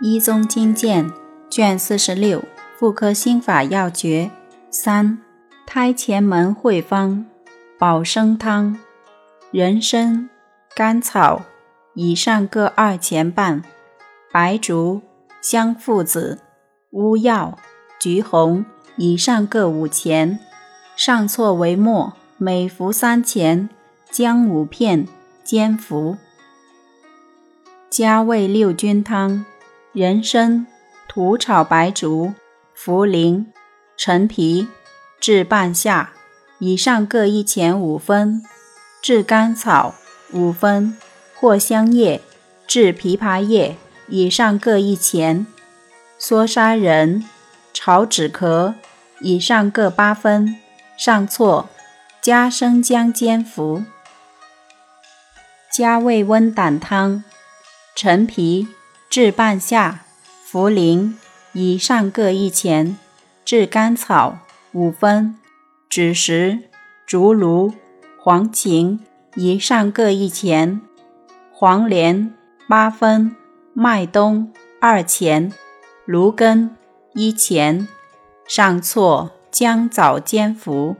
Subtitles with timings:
[0.00, 1.12] 一宗经鉴
[1.50, 2.44] 卷四十六
[2.78, 4.30] 妇科心法要诀
[4.70, 5.18] 三
[5.66, 7.26] 胎前门会方
[7.78, 8.78] 保生汤。
[9.50, 10.30] 人参
[10.76, 11.42] 甘草
[11.94, 13.64] 以上各二钱半
[14.30, 15.00] 白术
[15.40, 16.38] 香附子
[16.90, 17.58] 乌药
[17.98, 18.64] 橘红
[18.96, 20.38] 以上各五钱。
[20.94, 23.68] 上错为末每服三钱
[24.10, 25.06] 姜五片
[25.42, 26.16] 煎服。
[27.88, 29.44] 加味六君汤
[29.92, 30.66] 人参、
[31.08, 32.34] 土炒白术、
[32.76, 33.46] 茯苓、
[33.96, 34.68] 陈皮，
[35.18, 36.12] 至半夏，
[36.58, 38.42] 以上各一钱五分；
[39.00, 39.94] 炙甘草
[40.32, 40.92] 五分；
[41.40, 42.20] 藿香叶、
[42.66, 43.76] 至枇杷叶，
[44.08, 45.46] 以上各一钱；
[46.18, 47.24] 缩沙仁、
[47.72, 48.74] 炒止咳，
[49.20, 50.54] 以上各八分；
[50.98, 51.70] 上错，
[52.20, 53.82] 加生姜煎服。
[55.72, 57.24] 加味温胆汤，
[57.96, 58.68] 陈皮。
[59.18, 60.04] 至半夏、
[60.48, 61.14] 茯苓
[61.52, 62.94] 以上各一钱；
[63.44, 64.38] 炙甘草
[64.70, 65.34] 五分；
[65.90, 66.60] 枳实、
[67.04, 67.74] 竹茹、
[68.22, 69.00] 黄芩
[69.34, 70.80] 以上各一钱；
[71.52, 72.32] 黄连
[72.68, 73.34] 八分；
[73.74, 75.50] 麦冬二钱；
[76.04, 76.76] 芦根
[77.14, 77.88] 一钱。
[78.46, 80.94] 上错姜枣煎服。